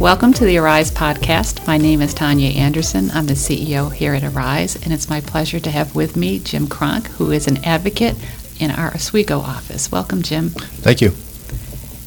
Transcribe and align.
Welcome 0.00 0.32
to 0.32 0.46
the 0.46 0.56
Arise 0.56 0.90
podcast. 0.90 1.66
My 1.66 1.76
name 1.76 2.00
is 2.00 2.14
Tania 2.14 2.52
Anderson. 2.52 3.10
I'm 3.10 3.26
the 3.26 3.34
CEO 3.34 3.92
here 3.92 4.14
at 4.14 4.24
Arise, 4.24 4.74
and 4.76 4.94
it's 4.94 5.10
my 5.10 5.20
pleasure 5.20 5.60
to 5.60 5.70
have 5.70 5.94
with 5.94 6.16
me 6.16 6.38
Jim 6.38 6.68
Cronk, 6.68 7.08
who 7.08 7.30
is 7.30 7.46
an 7.46 7.62
advocate 7.66 8.16
in 8.58 8.70
our 8.70 8.94
Oswego 8.94 9.40
office. 9.40 9.92
Welcome, 9.92 10.22
Jim. 10.22 10.48
Thank 10.48 11.02
you. 11.02 11.10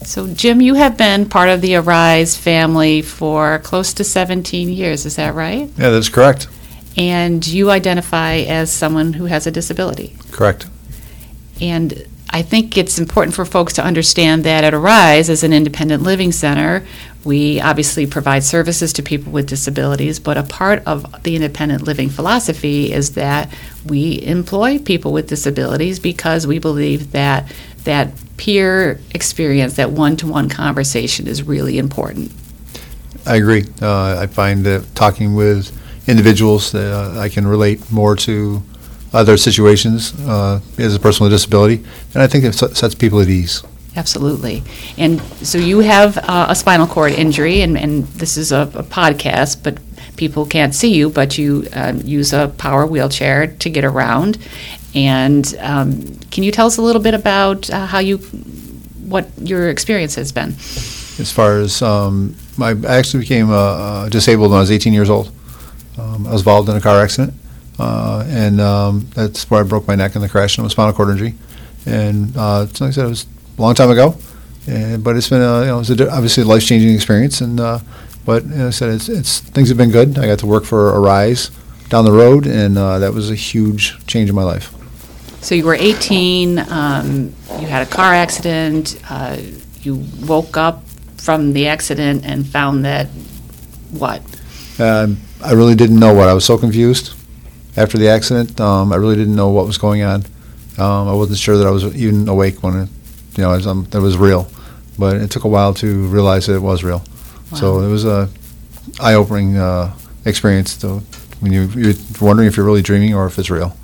So, 0.07 0.25
Jim, 0.25 0.59
you 0.59 0.73
have 0.73 0.97
been 0.97 1.29
part 1.29 1.49
of 1.49 1.61
the 1.61 1.75
Arise 1.75 2.35
family 2.35 3.03
for 3.03 3.59
close 3.59 3.93
to 3.93 4.03
17 4.03 4.69
years, 4.69 5.05
is 5.05 5.17
that 5.17 5.35
right? 5.35 5.69
Yeah, 5.77 5.91
that's 5.91 6.09
correct. 6.09 6.47
And 6.97 7.45
you 7.45 7.69
identify 7.69 8.37
as 8.37 8.71
someone 8.71 9.13
who 9.13 9.25
has 9.25 9.45
a 9.45 9.51
disability. 9.51 10.15
Correct. 10.31 10.65
And 11.61 12.07
I 12.33 12.41
think 12.41 12.79
it's 12.79 12.97
important 12.97 13.35
for 13.35 13.45
folks 13.45 13.73
to 13.73 13.83
understand 13.83 14.43
that 14.45 14.63
at 14.63 14.73
Arise, 14.73 15.29
as 15.29 15.43
an 15.43 15.53
independent 15.53 16.01
living 16.01 16.31
center, 16.31 16.83
we 17.23 17.61
obviously 17.61 18.07
provide 18.07 18.43
services 18.43 18.91
to 18.93 19.03
people 19.03 19.31
with 19.31 19.45
disabilities, 19.45 20.19
but 20.19 20.35
a 20.35 20.41
part 20.41 20.81
of 20.87 21.05
the 21.21 21.35
independent 21.35 21.83
living 21.83 22.09
philosophy 22.09 22.91
is 22.91 23.11
that 23.11 23.53
we 23.85 24.19
employ 24.23 24.79
people 24.79 25.13
with 25.13 25.27
disabilities 25.27 25.99
because 25.99 26.47
we 26.47 26.57
believe 26.57 27.11
that 27.11 27.51
that 27.83 28.11
peer 28.37 28.99
experience, 29.11 29.75
that 29.75 29.91
one 29.91 30.17
to 30.17 30.25
one 30.25 30.49
conversation 30.49 31.27
is 31.27 31.43
really 31.43 31.77
important. 31.77 32.31
I 33.27 33.35
agree. 33.35 33.65
Uh, 33.79 34.17
I 34.19 34.25
find 34.25 34.65
that 34.65 34.95
talking 34.95 35.35
with 35.35 35.71
individuals, 36.09 36.73
uh, 36.73 37.15
I 37.15 37.29
can 37.29 37.45
relate 37.45 37.91
more 37.91 38.15
to 38.15 38.63
other 39.13 39.37
situations 39.37 40.13
uh, 40.21 40.59
as 40.77 40.95
a 40.95 40.99
person 40.99 41.23
with 41.23 41.33
a 41.33 41.35
disability, 41.35 41.83
and 42.13 42.23
I 42.23 42.27
think 42.27 42.43
it 42.43 42.53
sets 42.53 42.95
people 42.95 43.19
at 43.19 43.29
ease. 43.29 43.63
Absolutely. 43.95 44.63
And 44.97 45.21
so 45.21 45.57
you 45.57 45.79
have 45.79 46.17
uh, 46.17 46.47
a 46.49 46.55
spinal 46.55 46.87
cord 46.87 47.13
injury, 47.13 47.61
and, 47.61 47.77
and 47.77 48.05
this 48.05 48.37
is 48.37 48.51
a, 48.51 48.61
a, 48.73 48.83
podcast, 48.83 49.63
but 49.63 49.77
people 50.17 50.45
can't 50.45 50.73
see 50.73 50.93
you, 50.93 51.09
but 51.09 51.37
you 51.37 51.67
uh, 51.73 51.93
use 52.03 52.33
a 52.33 52.47
power 52.57 52.87
wheelchair 52.87 53.47
to 53.47 53.69
get 53.69 53.85
around. 53.85 54.39
And 54.95 55.55
um, 55.59 56.17
can 56.31 56.43
you 56.43 56.51
tell 56.51 56.65
us 56.65 56.77
a 56.77 56.81
little 56.81 57.01
bit 57.01 57.13
about 57.13 57.69
uh, 57.69 57.85
how 57.85 57.99
you, 57.99 58.17
what 58.17 59.29
your 59.37 59.69
experience 59.69 60.15
has 60.15 60.31
been? 60.31 60.49
As 61.19 61.31
far 61.31 61.59
as 61.59 61.81
um, 61.83 62.35
my, 62.57 62.71
I 62.87 62.97
actually 62.97 63.21
became 63.21 63.51
uh, 63.51 63.53
uh, 63.53 64.09
disabled 64.09 64.49
when 64.49 64.57
I 64.57 64.61
was 64.61 64.71
18 64.71 64.93
years 64.93 65.09
old. 65.09 65.31
Um, 65.99 66.25
I 66.25 66.31
was 66.31 66.41
involved 66.41 66.69
in 66.69 66.75
a 66.75 66.81
car 66.81 66.99
accident, 66.99 67.33
uh, 67.79 68.23
and 68.27 68.61
um, 68.61 69.07
that's 69.13 69.49
where 69.49 69.61
I 69.61 69.63
broke 69.63 69.87
my 69.87 69.95
neck 69.95 70.15
in 70.15 70.21
the 70.21 70.29
crash 70.29 70.57
and 70.57 70.67
a 70.67 70.69
spinal 70.69 70.93
cord 70.93 71.09
injury. 71.09 71.33
And 71.85 72.35
like 72.35 72.81
I 72.81 72.89
said, 72.91 73.05
it 73.05 73.09
was 73.09 73.25
a 73.57 73.61
long 73.61 73.75
time 73.75 73.89
ago, 73.89 74.15
and, 74.67 75.03
but 75.03 75.15
it's 75.15 75.29
been 75.29 75.41
a, 75.41 75.61
you 75.61 75.67
know, 75.67 75.79
it's 75.79 75.89
a, 75.89 76.11
obviously 76.11 76.43
a 76.43 76.45
life 76.45 76.65
changing 76.65 76.93
experience. 76.93 77.41
And 77.41 77.59
uh, 77.59 77.79
but 78.25 78.43
you 78.43 78.55
know, 78.55 78.67
I 78.67 78.69
said 78.69 78.89
it's, 78.89 79.09
it's 79.09 79.39
things 79.39 79.69
have 79.69 79.77
been 79.77 79.91
good. 79.91 80.17
I 80.17 80.27
got 80.27 80.39
to 80.39 80.45
work 80.45 80.63
for 80.63 80.97
Arise 80.97 81.51
down 81.89 82.05
the 82.05 82.11
road, 82.11 82.47
and 82.47 82.77
uh, 82.77 82.99
that 82.99 83.13
was 83.13 83.29
a 83.29 83.35
huge 83.35 84.05
change 84.05 84.29
in 84.29 84.35
my 84.35 84.43
life. 84.43 84.73
So 85.41 85.55
you 85.55 85.65
were 85.65 85.75
18. 85.75 86.59
Um, 86.59 87.33
you 87.59 87.67
had 87.67 87.85
a 87.85 87.89
car 87.89 88.13
accident. 88.13 89.01
Uh, 89.09 89.37
you 89.81 90.05
woke 90.25 90.55
up 90.55 90.87
from 91.17 91.51
the 91.51 91.67
accident 91.67 92.25
and 92.25 92.47
found 92.47 92.85
that 92.85 93.07
what? 93.91 94.21
Um, 94.79 95.17
I 95.43 95.51
really 95.51 95.75
didn't 95.75 95.99
know 95.99 96.13
what. 96.13 96.29
I 96.29 96.33
was 96.33 96.45
so 96.45 96.57
confused 96.57 97.13
after 97.75 97.97
the 97.97 98.09
accident. 98.09 98.59
Um, 98.59 98.93
I 98.93 98.95
really 98.97 99.15
didn't 99.15 99.35
know 99.35 99.49
what 99.49 99.65
was 99.65 99.77
going 99.77 100.03
on. 100.03 100.25
Um, 100.77 101.07
I 101.07 101.13
wasn't 101.13 101.39
sure 101.39 101.57
that 101.57 101.67
I 101.67 101.71
was 101.71 101.83
even 101.95 102.27
awake 102.27 102.63
when 102.63 102.81
it 102.81 102.89
you 103.37 103.43
know, 103.43 103.51
as, 103.51 103.65
um, 103.65 103.85
that 103.91 104.01
was 104.01 104.17
real. 104.17 104.47
But 104.97 105.17
it 105.17 105.31
took 105.31 105.43
a 105.43 105.47
while 105.47 105.73
to 105.75 106.07
realize 106.07 106.45
that 106.47 106.55
it 106.55 106.61
was 106.61 106.83
real. 106.83 107.03
Wow. 107.51 107.57
So 107.57 107.79
it 107.81 107.89
was 107.89 108.05
a 108.05 108.29
eye-opening 108.99 109.57
uh, 109.57 109.95
experience. 110.25 110.77
To, 110.77 110.99
when 111.39 111.51
you, 111.51 111.63
you're 111.75 111.93
wondering 112.21 112.47
if 112.47 112.55
you're 112.55 112.65
really 112.65 112.81
dreaming 112.81 113.13
or 113.15 113.25
if 113.25 113.37
it's 113.39 113.49
real. 113.49 113.75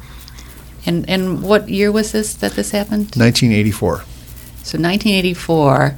And 0.86 1.10
and 1.10 1.44
what 1.44 1.68
year 1.68 1.92
was 1.92 2.12
this 2.12 2.34
that 2.36 2.54
this 2.54 2.72
happened? 2.72 3.16
1984. 3.16 3.98
So 4.64 4.78
1984, 4.78 5.98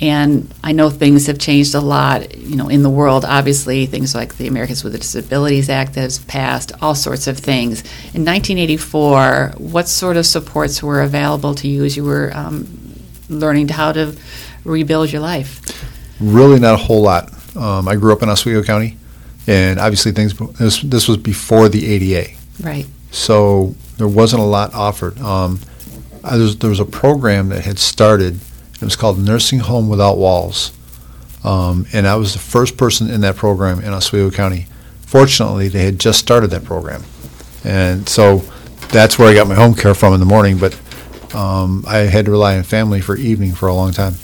and 0.00 0.52
I 0.62 0.72
know 0.72 0.90
things 0.90 1.26
have 1.26 1.38
changed 1.38 1.74
a 1.74 1.80
lot, 1.80 2.36
you 2.38 2.56
know, 2.56 2.68
in 2.68 2.82
the 2.82 2.90
world. 2.90 3.24
Obviously, 3.24 3.86
things 3.86 4.14
like 4.14 4.36
the 4.36 4.46
Americans 4.46 4.84
with 4.84 4.92
Disabilities 4.96 5.68
Act 5.68 5.96
has 5.96 6.20
passed, 6.20 6.72
all 6.80 6.94
sorts 6.94 7.26
of 7.26 7.36
things. 7.36 7.80
In 8.14 8.24
1984, 8.24 9.54
what 9.58 9.88
sort 9.88 10.16
of 10.16 10.24
supports 10.24 10.82
were 10.82 11.02
available 11.02 11.54
to 11.56 11.68
you 11.68 11.84
as 11.84 11.96
you 11.96 12.04
were 12.04 12.30
um, 12.32 12.68
learning 13.28 13.68
how 13.68 13.90
to 13.92 14.16
rebuild 14.64 15.10
your 15.10 15.20
life? 15.20 15.60
Really, 16.20 16.60
not 16.60 16.74
a 16.74 16.78
whole 16.78 17.02
lot. 17.02 17.32
Um, 17.56 17.88
I 17.88 17.96
grew 17.96 18.12
up 18.12 18.22
in 18.22 18.28
Oswego 18.28 18.62
County, 18.62 18.96
and 19.48 19.80
obviously, 19.80 20.12
things. 20.12 20.34
This, 20.58 20.80
this 20.82 21.08
was 21.08 21.16
before 21.16 21.68
the 21.68 21.86
ADA, 21.86 22.34
right? 22.62 22.86
So 23.10 23.74
there 23.96 24.08
wasn't 24.08 24.42
a 24.42 24.46
lot 24.46 24.74
offered. 24.74 25.18
Um, 25.18 25.58
there, 26.22 26.38
was, 26.38 26.58
there 26.58 26.70
was 26.70 26.80
a 26.80 26.84
program 26.84 27.48
that 27.48 27.64
had 27.64 27.78
started. 27.78 28.38
It 28.80 28.84
was 28.84 28.96
called 28.96 29.18
Nursing 29.18 29.60
Home 29.60 29.88
Without 29.88 30.18
Walls, 30.18 30.72
um, 31.44 31.86
and 31.92 32.06
I 32.06 32.16
was 32.16 32.32
the 32.32 32.38
first 32.38 32.76
person 32.76 33.10
in 33.10 33.20
that 33.22 33.36
program 33.36 33.80
in 33.80 33.92
Oswego 33.92 34.30
County. 34.30 34.66
Fortunately, 35.00 35.68
they 35.68 35.84
had 35.84 35.98
just 35.98 36.18
started 36.18 36.50
that 36.50 36.64
program, 36.64 37.02
and 37.64 38.08
so 38.08 38.42
that's 38.90 39.18
where 39.18 39.28
I 39.28 39.34
got 39.34 39.48
my 39.48 39.54
home 39.54 39.74
care 39.74 39.94
from 39.94 40.14
in 40.14 40.20
the 40.20 40.26
morning. 40.26 40.58
But 40.58 40.78
um, 41.34 41.84
I 41.86 41.98
had 41.98 42.24
to 42.26 42.30
rely 42.30 42.56
on 42.56 42.62
family 42.62 43.00
for 43.00 43.16
evening 43.16 43.52
for 43.52 43.68
a 43.68 43.74
long 43.74 43.92
time. 43.92 44.14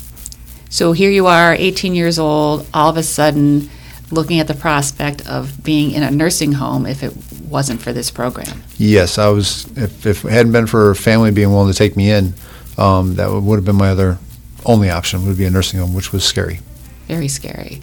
So 0.70 0.93
here 0.93 1.10
you 1.10 1.26
are, 1.26 1.54
18 1.54 1.94
years 1.94 2.19
old, 2.19 2.66
all 2.75 2.91
of 2.91 2.97
a 2.97 3.03
sudden 3.03 3.70
looking 4.10 4.41
at 4.41 4.48
the 4.48 4.54
prospect 4.54 5.26
of 5.26 5.62
being 5.62 5.93
in 5.93 6.03
a 6.03 6.10
nursing 6.10 6.53
home 6.53 6.87
if 6.87 7.03
it 7.03 7.12
wasn't 7.48 7.81
for 7.81 7.93
this 7.93 8.10
program. 8.10 8.62
Yes, 8.76 9.19
I 9.19 9.28
was. 9.28 9.66
If, 9.76 10.06
if 10.06 10.25
it 10.25 10.31
hadn't 10.31 10.53
been 10.53 10.66
for 10.66 10.94
family 10.94 11.31
being 11.31 11.50
willing 11.50 11.72
to 11.72 11.78
take 11.78 11.97
me 11.97 12.10
in, 12.10 12.34
um, 12.78 13.14
that 13.14 13.31
would 13.31 13.56
have 13.56 13.64
been 13.64 13.76
my 13.76 13.91
other 13.91 14.19
only 14.64 14.91
option 14.91 15.26
would 15.26 15.36
be 15.36 15.44
a 15.44 15.50
nursing 15.50 15.80
home, 15.80 15.94
which 15.94 16.12
was 16.12 16.25
scary. 16.25 16.60
Very 17.06 17.28
scary. 17.28 17.80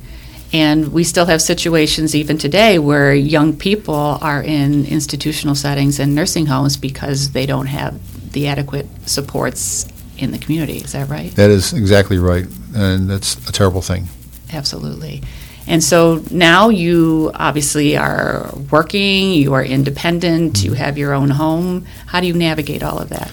And 0.53 0.91
we 0.91 1.03
still 1.03 1.25
have 1.25 1.41
situations 1.41 2.13
even 2.13 2.37
today 2.37 2.77
where 2.77 3.13
young 3.13 3.55
people 3.55 3.95
are 4.21 4.43
in 4.43 4.85
institutional 4.85 5.55
settings 5.55 5.99
and 5.99 6.13
nursing 6.13 6.45
homes 6.45 6.75
because 6.75 7.31
they 7.31 7.45
don't 7.45 7.67
have 7.67 7.99
the 8.33 8.47
adequate 8.47 8.87
supports 9.05 9.87
in 10.17 10.31
the 10.31 10.37
community. 10.37 10.77
Is 10.77 10.91
that 10.91 11.09
right? 11.09 11.31
That 11.35 11.49
is 11.49 11.73
exactly 11.73 12.17
right, 12.17 12.45
and 12.75 13.09
that's 13.09 13.35
a 13.47 13.51
terrible 13.51 13.81
thing. 13.81 14.07
Absolutely. 14.51 15.21
And 15.67 15.83
so 15.83 16.23
now 16.31 16.69
you 16.69 17.31
obviously 17.33 17.95
are 17.95 18.53
working, 18.71 19.31
you 19.31 19.53
are 19.53 19.63
independent, 19.63 20.53
mm-hmm. 20.53 20.65
you 20.65 20.73
have 20.73 20.97
your 20.97 21.13
own 21.13 21.29
home. 21.29 21.85
How 22.07 22.19
do 22.19 22.27
you 22.27 22.33
navigate 22.33 22.83
all 22.83 22.99
of 22.99 23.09
that? 23.09 23.31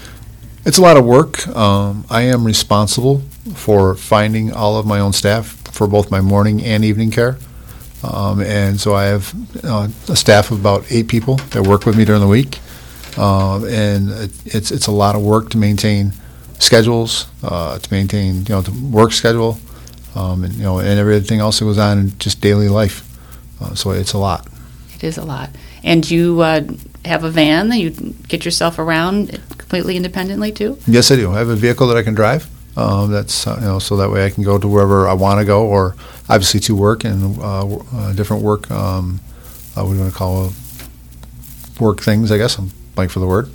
It's 0.69 0.77
a 0.77 0.83
lot 0.83 0.99
of 0.99 1.07
work. 1.07 1.49
Um, 1.57 2.05
I 2.11 2.25
am 2.25 2.45
responsible 2.45 3.23
for 3.55 3.95
finding 3.95 4.53
all 4.53 4.77
of 4.77 4.85
my 4.85 5.01
own 5.01 5.15
staff 5.15 5.47
for 5.73 5.87
both 5.87 6.11
my 6.11 6.21
morning 6.21 6.63
and 6.63 6.85
evening 6.85 7.11
care. 7.11 7.39
Um, 8.03 8.43
and 8.43 8.79
so 8.79 8.95
I 8.95 9.05
have 9.05 9.35
uh, 9.65 9.89
a 10.11 10.15
staff 10.15 10.51
of 10.51 10.61
about 10.61 10.85
eight 10.93 11.09
people 11.09 11.37
that 11.53 11.67
work 11.67 11.87
with 11.87 11.97
me 11.97 12.05
during 12.05 12.21
the 12.21 12.29
week. 12.29 12.59
Uh, 13.17 13.65
and 13.65 14.11
it's 14.45 14.71
it's 14.71 14.87
a 14.89 14.93
lot 14.93 15.17
of 15.17 15.23
work 15.23 15.49
to 15.51 15.57
maintain 15.57 16.13
schedules, 16.59 17.29
uh, 17.43 17.79
to 17.79 17.91
maintain 17.91 18.45
you 18.45 18.51
know 18.51 18.61
the 18.61 18.89
work 18.91 19.13
schedule, 19.13 19.59
um, 20.15 20.45
and 20.45 20.53
you 20.53 20.65
know 20.65 20.81
and 20.81 21.01
everything 21.01 21.41
else 21.41 21.61
that 21.61 21.65
goes 21.65 21.79
on 21.79 21.99
in 21.99 22.19
just 22.19 22.43
daily 22.43 22.69
life. 22.69 23.09
Uh, 23.59 23.75
so 23.75 23.93
it's 23.93 24.13
a 24.13 24.19
lot. 24.19 24.47
It 24.95 25.03
is 25.03 25.17
a 25.17 25.25
lot. 25.25 25.49
And 25.83 26.09
you 26.11 26.43
uh, 26.43 26.61
have 27.07 27.25
a 27.25 27.31
van 27.31 27.71
that 27.71 27.79
you 27.79 27.91
get 28.29 28.45
yourself 28.45 28.79
around 28.79 29.41
completely 29.69 29.97
independently 29.99 30.51
too. 30.51 30.79
Yes, 30.87 31.11
I 31.11 31.17
do. 31.17 31.31
I 31.31 31.39
have 31.39 31.51
a 31.51 31.57
vehicle 31.57 31.89
that 31.89 31.97
I 31.99 32.03
can 32.03 32.15
drive. 32.15 32.49
Um, 32.79 33.11
that's 33.11 33.47
uh, 33.47 33.57
you 33.61 33.67
know 33.67 33.79
so 33.79 33.97
that 33.97 34.11
way 34.11 34.25
I 34.25 34.31
can 34.31 34.45
go 34.45 34.57
to 34.57 34.67
wherever 34.67 35.07
I 35.07 35.13
want 35.13 35.41
to 35.41 35.45
go, 35.45 35.67
or 35.67 35.95
obviously 36.29 36.61
to 36.61 36.75
work 36.77 37.05
and 37.05 37.37
different 38.17 38.43
work. 38.43 38.71
Um, 38.71 39.21
what 39.75 39.85
do 39.85 39.95
you 39.95 40.01
want 40.01 40.13
to 40.13 40.19
call 40.19 40.53
work 41.79 42.01
things? 42.01 42.33
I 42.33 42.39
guess 42.39 42.57
I'm 42.59 42.71
like 42.97 43.11
for 43.11 43.21
the 43.21 43.27
word. 43.27 43.51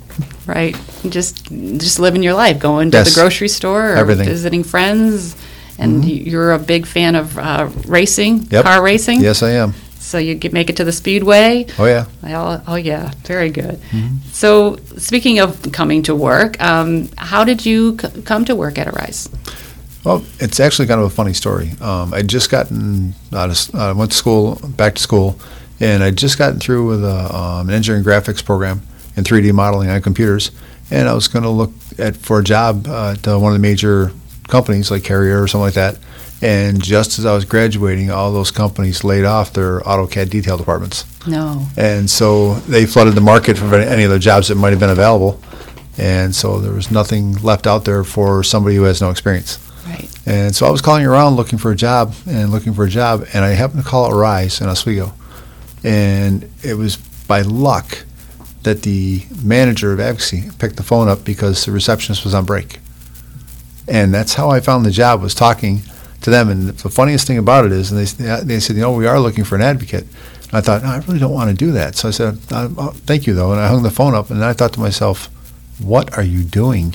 Right. 0.46 0.76
Just 1.08 1.46
just 1.46 1.98
living 1.98 2.22
your 2.22 2.34
life, 2.34 2.60
going 2.60 2.92
to 2.92 2.98
yes. 2.98 3.14
the 3.14 3.20
grocery 3.20 3.48
store, 3.48 3.94
or 3.94 3.96
Everything. 3.96 4.26
visiting 4.26 4.62
friends. 4.62 5.36
And 5.76 6.04
mm-hmm. 6.04 6.28
you're 6.28 6.52
a 6.52 6.58
big 6.60 6.86
fan 6.86 7.16
of 7.16 7.36
uh, 7.36 7.68
racing, 7.88 8.42
yep. 8.44 8.64
car 8.64 8.80
racing. 8.80 9.20
Yes, 9.20 9.42
I 9.42 9.52
am. 9.52 9.74
So 10.04 10.18
you 10.18 10.34
get, 10.34 10.52
make 10.52 10.68
it 10.68 10.76
to 10.76 10.84
the 10.84 10.92
speedway. 10.92 11.66
Oh 11.78 11.86
yeah. 11.86 12.04
Oh, 12.24 12.62
oh 12.66 12.74
yeah, 12.74 13.10
very 13.24 13.50
good. 13.50 13.76
Mm-hmm. 13.90 14.18
So 14.32 14.76
speaking 14.98 15.38
of 15.40 15.72
coming 15.72 16.02
to 16.02 16.14
work, 16.14 16.60
um, 16.62 17.08
how 17.16 17.42
did 17.42 17.64
you 17.64 17.96
c- 17.98 18.22
come 18.22 18.44
to 18.44 18.54
work 18.54 18.78
at 18.78 18.86
Arise? 18.86 19.28
Well, 20.04 20.22
it's 20.38 20.60
actually 20.60 20.88
kind 20.88 21.00
of 21.00 21.06
a 21.06 21.10
funny 21.10 21.32
story. 21.32 21.72
Um, 21.80 22.12
I 22.12 22.20
just 22.20 22.50
gotten 22.50 23.14
out 23.32 23.48
of, 23.50 23.74
uh, 23.74 23.94
went 23.96 24.10
to 24.10 24.16
school, 24.16 24.60
back 24.76 24.96
to 24.96 25.02
school, 25.02 25.38
and 25.80 26.04
I 26.04 26.10
just 26.10 26.36
gotten 26.36 26.60
through 26.60 26.86
with 26.86 27.02
a, 27.02 27.34
um, 27.34 27.68
an 27.70 27.74
engineering 27.74 28.04
graphics 28.04 28.44
program 28.44 28.82
in 29.16 29.24
3D 29.24 29.52
modeling 29.54 29.88
on 29.88 30.02
computers, 30.02 30.50
and 30.90 31.08
I 31.08 31.14
was 31.14 31.28
going 31.28 31.44
to 31.44 31.48
look 31.48 31.72
at 31.98 32.16
for 32.16 32.40
a 32.40 32.44
job 32.44 32.86
uh, 32.86 33.12
at 33.12 33.26
uh, 33.26 33.38
one 33.38 33.52
of 33.52 33.58
the 33.58 33.66
major 33.66 34.12
companies 34.48 34.90
like 34.90 35.02
Carrier 35.02 35.42
or 35.42 35.48
something 35.48 35.64
like 35.64 35.74
that. 35.74 35.96
And 36.44 36.84
just 36.84 37.18
as 37.18 37.24
I 37.24 37.32
was 37.32 37.46
graduating, 37.46 38.10
all 38.10 38.30
those 38.30 38.50
companies 38.50 39.02
laid 39.02 39.24
off 39.24 39.54
their 39.54 39.80
AutoCAD 39.80 40.28
detail 40.28 40.58
departments. 40.58 41.06
No. 41.26 41.66
And 41.78 42.10
so 42.10 42.56
they 42.68 42.84
flooded 42.84 43.14
the 43.14 43.22
market 43.22 43.56
for 43.56 43.74
any 43.74 44.04
other 44.04 44.18
jobs 44.18 44.48
that 44.48 44.56
might 44.56 44.68
have 44.68 44.78
been 44.78 44.90
available. 44.90 45.40
And 45.96 46.34
so 46.34 46.60
there 46.60 46.74
was 46.74 46.90
nothing 46.90 47.32
left 47.36 47.66
out 47.66 47.86
there 47.86 48.04
for 48.04 48.42
somebody 48.42 48.76
who 48.76 48.82
has 48.82 49.00
no 49.00 49.08
experience. 49.08 49.58
Right. 49.86 50.06
And 50.26 50.54
so 50.54 50.66
I 50.66 50.70
was 50.70 50.82
calling 50.82 51.06
around 51.06 51.36
looking 51.36 51.58
for 51.58 51.70
a 51.70 51.74
job 51.74 52.14
and 52.26 52.50
looking 52.50 52.74
for 52.74 52.84
a 52.84 52.90
job, 52.90 53.26
and 53.32 53.42
I 53.42 53.52
happened 53.52 53.82
to 53.82 53.88
call 53.88 54.10
Arise 54.10 54.60
in 54.60 54.68
Oswego. 54.68 55.14
And 55.82 56.50
it 56.62 56.74
was 56.74 56.96
by 57.26 57.40
luck 57.40 58.04
that 58.64 58.82
the 58.82 59.24
manager 59.42 59.94
of 59.94 60.00
advocacy 60.00 60.50
picked 60.58 60.76
the 60.76 60.82
phone 60.82 61.08
up 61.08 61.24
because 61.24 61.64
the 61.64 61.72
receptionist 61.72 62.22
was 62.22 62.34
on 62.34 62.44
break. 62.44 62.80
And 63.88 64.12
that's 64.12 64.34
how 64.34 64.50
I 64.50 64.60
found 64.60 64.84
the 64.84 64.90
job 64.90 65.22
was 65.22 65.34
talking 65.34 65.80
to 66.24 66.30
them. 66.30 66.48
And 66.48 66.68
the 66.70 66.88
funniest 66.88 67.26
thing 67.26 67.38
about 67.38 67.64
it 67.64 67.72
is, 67.72 67.92
and 67.92 68.00
they, 68.00 68.40
they 68.44 68.60
said, 68.60 68.76
you 68.76 68.82
know, 68.82 68.92
we 68.92 69.06
are 69.06 69.20
looking 69.20 69.44
for 69.44 69.54
an 69.56 69.62
advocate. 69.62 70.06
And 70.44 70.54
I 70.54 70.60
thought, 70.60 70.82
no, 70.82 70.88
I 70.88 70.98
really 70.98 71.18
don't 71.18 71.32
want 71.32 71.50
to 71.50 71.56
do 71.56 71.72
that. 71.72 71.96
So 71.96 72.08
I 72.08 72.10
said, 72.10 72.38
"Uh, 72.50 72.68
uh, 72.76 72.90
thank 73.06 73.26
you, 73.26 73.34
though. 73.34 73.52
And 73.52 73.60
I 73.60 73.68
hung 73.68 73.82
the 73.82 73.90
phone 73.90 74.14
up, 74.14 74.30
and 74.30 74.40
then 74.40 74.48
I 74.48 74.52
thought 74.52 74.72
to 74.74 74.80
myself, 74.80 75.26
what 75.78 76.16
are 76.16 76.22
you 76.22 76.42
doing? 76.42 76.94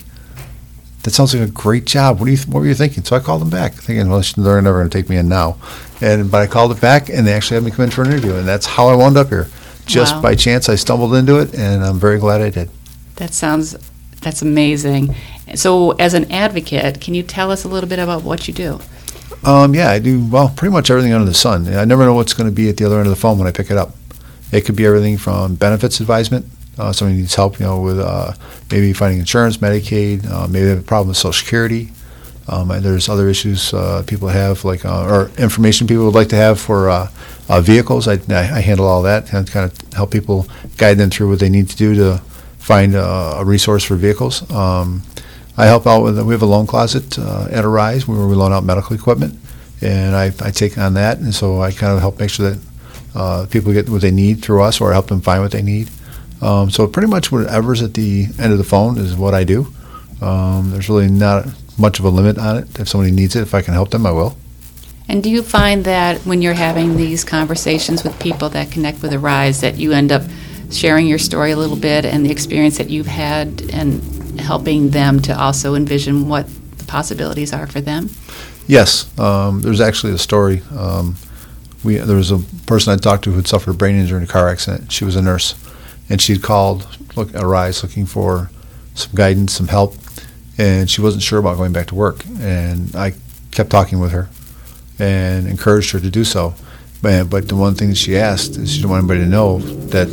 That 1.04 1.12
sounds 1.12 1.34
like 1.34 1.48
a 1.48 1.52
great 1.52 1.86
job. 1.86 2.20
What 2.20 2.26
do 2.26 2.31
you? 2.31 2.38
What 2.40 2.60
were 2.60 2.68
you 2.68 2.76
thinking? 2.76 3.04
So 3.06 3.16
I 3.16 3.20
called 3.20 3.42
them 3.42 3.50
back, 3.50 3.74
thinking, 3.74 4.10
well, 4.10 4.22
they're 4.36 4.62
never 4.62 4.80
going 4.80 4.90
to 4.90 4.98
take 4.98 5.10
me 5.10 5.16
in 5.18 5.30
now. 5.30 5.58
And 6.02 6.30
but 6.30 6.42
I 6.42 6.48
called 6.48 6.72
it 6.72 6.82
back, 6.82 7.10
and 7.10 7.25
they 7.25 7.34
actually 7.34 7.56
had 7.56 7.64
me 7.64 7.72
come 7.72 7.86
in 7.86 7.92
for 7.92 8.02
an 8.04 8.12
interview, 8.12 8.36
and 8.36 8.48
that's 8.48 8.66
how 8.66 8.88
I 8.90 8.96
wound 8.96 9.16
up 9.18 9.30
here. 9.30 9.48
Just 9.86 10.16
Wow. 10.16 10.22
by 10.22 10.36
chance, 10.36 10.68
I 10.70 10.75
stumbled 10.75 11.14
into 11.16 11.40
it, 11.40 11.54
and 11.56 11.84
I'm 11.84 12.00
very 12.00 12.20
glad 12.20 12.42
I 12.42 12.50
did. 12.50 12.70
That 13.16 13.34
sounds, 13.34 13.75
that's 14.22 14.42
amazing. 14.42 15.16
So, 15.56 15.92
as 15.92 16.14
an 16.14 16.30
advocate, 16.32 17.02
can 17.02 17.14
you 17.16 17.24
tell 17.24 17.50
us 17.50 17.64
a 17.64 17.68
little 17.68 17.90
bit 17.90 18.00
about 18.00 18.24
what 18.24 18.48
you 18.48 18.54
do? 18.54 18.80
Um, 19.44 19.74
yeah, 19.74 19.89
I 19.89 20.00
do 20.00 20.25
well, 20.25 20.50
pretty 20.50 20.74
much 20.74 20.91
everything 20.91 21.13
under 21.13 21.25
the 21.25 21.33
sun. 21.33 21.68
I 21.74 21.86
never 21.86 22.06
know 22.06 22.13
what's 22.13 22.33
going 22.33 22.50
to 22.50 22.56
be 22.56 22.69
at 22.69 22.77
the 22.77 22.86
other 22.86 22.97
end 22.97 23.07
of 23.07 23.12
the 23.12 23.19
phone 23.19 23.38
when 23.38 23.47
I 23.47 23.51
pick 23.51 23.71
it 23.71 23.77
up. 23.77 23.95
It 24.51 24.65
could 24.65 24.75
be 24.75 24.86
everything 24.86 25.18
from 25.18 25.56
benefits 25.56 26.00
advisement. 26.00 26.45
Uh, 26.77 26.91
somebody 26.91 27.19
needs 27.19 27.36
help, 27.36 27.59
you 27.59 27.65
know, 27.65 27.81
with 27.81 28.00
uh, 28.00 28.33
maybe 28.71 28.94
finding 28.94 29.19
insurance, 29.19 29.57
Medicaid. 29.57 30.25
Uh, 30.30 30.47
maybe 30.47 30.65
they 30.65 30.71
have 30.71 30.80
a 30.80 30.83
problem 30.83 31.09
with 31.09 31.18
Social 31.18 31.33
Security. 31.33 31.91
Um, 32.47 32.69
there's 32.81 33.09
other 33.09 33.27
issues 33.30 33.74
uh, 33.74 34.03
people 34.07 34.27
have, 34.27 34.65
like 34.65 34.83
uh, 34.83 35.06
or 35.06 35.30
information 35.38 35.88
people 35.88 36.06
would 36.06 36.15
like 36.15 36.30
to 36.30 36.36
have 36.36 36.59
for 36.59 36.89
uh, 36.89 37.07
vehicles. 37.62 38.07
I, 38.07 38.13
I 38.30 38.62
handle 38.62 38.88
all 38.88 39.03
that 39.03 39.31
and 39.33 39.50
kind 39.50 39.71
of 39.71 39.94
help 39.94 40.12
people 40.12 40.47
guide 40.77 40.97
them 40.97 41.12
through 41.12 41.30
what 41.30 41.39
they 41.39 41.50
need 41.50 41.69
to 41.69 41.75
do 41.75 41.94
to 41.95 42.18
find 42.57 42.95
a 42.95 43.44
resource 43.45 43.83
for 43.83 43.95
vehicles. 43.95 44.50
Um, 44.51 45.03
I 45.60 45.66
help 45.66 45.86
out 45.86 46.04
with, 46.04 46.18
we 46.22 46.34
have 46.34 46.42
a 46.42 46.46
loan 46.46 46.66
closet 46.66 47.20
uh, 47.20 47.50
at 47.52 47.66
Arise 47.66 48.08
where 48.08 48.26
we 48.26 48.34
loan 48.34 48.54
out 48.54 48.64
medical 48.64 48.96
equipment, 48.96 49.38
and 49.82 50.16
I, 50.16 50.32
I 50.40 50.52
take 50.52 50.78
on 50.78 50.94
that, 50.94 51.18
and 51.18 51.36
so 51.36 51.62
I 51.62 51.74
kind 51.74 51.92
of 51.92 52.00
help 52.00 52.18
make 52.18 52.30
sure 52.30 52.52
that 52.52 52.68
uh, 53.14 53.46
people 53.50 53.74
get 53.74 53.90
what 53.90 54.00
they 54.00 54.10
need 54.10 54.42
through 54.42 54.64
us, 54.64 54.80
or 54.80 54.94
help 54.94 55.08
them 55.08 55.20
find 55.20 55.42
what 55.42 55.52
they 55.52 55.62
need. 55.62 55.90
Um, 56.42 56.70
so 56.70 56.88
pretty 56.88 57.10
much 57.10 57.30
whatever's 57.30 57.82
at 57.82 57.94
the 57.94 58.28
end 58.40 58.54
of 58.54 58.58
the 58.58 58.64
phone 58.64 58.98
is 58.98 59.18
what 59.18 59.34
I 59.34 59.44
do. 59.44 59.68
Um, 60.22 60.72
there's 60.72 60.88
really 60.88 61.10
not 61.10 61.48
much 61.78 62.00
of 62.00 62.06
a 62.06 62.10
limit 62.10 62.38
on 62.38 62.56
it. 62.56 62.80
If 62.80 62.88
somebody 62.88 63.12
needs 63.12 63.36
it, 63.36 63.42
if 63.42 63.54
I 63.54 63.62
can 63.62 63.74
help 63.74 63.90
them, 63.90 64.06
I 64.06 64.12
will. 64.12 64.38
And 65.10 65.22
do 65.22 65.30
you 65.30 65.44
find 65.44 65.84
that 65.84 66.22
when 66.22 66.42
you're 66.42 66.54
having 66.54 66.96
these 66.96 67.26
conversations 67.26 68.06
with 68.06 68.18
people 68.22 68.48
that 68.50 68.72
connect 68.72 69.02
with 69.02 69.14
Arise, 69.14 69.60
that 69.60 69.76
you 69.76 69.92
end 69.92 70.14
up 70.14 70.22
sharing 70.72 71.06
your 71.06 71.20
story 71.20 71.52
a 71.52 71.58
little 71.58 71.76
bit 71.76 72.06
and 72.06 72.26
the 72.26 72.32
experience 72.32 72.78
that 72.78 72.90
you've 72.90 73.08
had 73.08 73.70
and 73.74 74.19
helping 74.41 74.89
them 74.89 75.21
to 75.21 75.39
also 75.39 75.75
envision 75.75 76.27
what 76.27 76.47
the 76.77 76.86
possibilities 76.86 77.53
are 77.53 77.68
for 77.68 77.81
them? 77.81 78.09
Yes, 78.68 79.18
um, 79.19 79.62
there's 79.62 79.81
actually 79.81 80.13
a 80.13 80.18
story. 80.18 80.62
Um, 80.77 81.15
we 81.83 81.95
there 81.97 82.18
was 82.18 82.31
a 82.31 82.39
person 82.68 82.94
I 82.94 82.97
talked 82.97 83.24
to 83.24 83.31
who 83.31 83.38
had 83.38 83.47
suffered 83.47 83.71
a 83.71 83.74
brain 83.74 83.95
injury 83.95 84.18
in 84.18 84.24
a 84.24 84.27
car 84.27 84.50
accident. 84.50 84.91
She 84.91 85.06
was 85.06 85.15
a 85.15 85.21
nurse, 85.21 85.56
and 86.09 86.21
she'd 86.21 86.44
called 86.44 86.88
look 87.15 87.33
at 87.33 87.44
Rise 87.44 87.83
looking 87.83 88.06
for 88.06 88.50
some 88.94 89.12
guidance, 89.15 89.53
some 89.53 89.68
help, 89.68 89.95
and 90.57 90.89
she 90.89 91.01
wasn't 91.01 91.24
sure 91.24 91.39
about 91.39 91.57
going 91.57 91.71
back 91.71 91.88
to 91.88 91.95
work. 91.95 92.24
And 92.39 92.95
I 92.95 93.13
kept 93.51 93.69
talking 93.69 94.00
with 94.00 94.12
her 94.12 94.30
and 95.00 95.47
encouraged 95.47 95.91
her 95.91 96.00
to 96.00 96.09
do 96.09 96.24
so. 96.24 96.53
But, 97.01 97.30
but 97.30 97.47
the 97.47 97.56
one 97.56 97.75
thing 97.75 97.89
that 97.89 97.95
she 97.95 98.18
asked 98.18 98.57
is 98.57 98.71
she 98.71 98.80
didn't 98.80 98.91
want 98.91 99.00
anybody 99.03 99.21
to 99.21 99.30
know 99.30 99.59
that 99.59 100.09